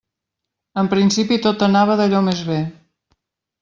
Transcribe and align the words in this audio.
En 0.83 0.89
principi 0.95 1.39
tot 1.45 1.69
anava 1.69 2.01
d'allò 2.03 2.27
més 2.33 2.45
bé. 2.53 2.61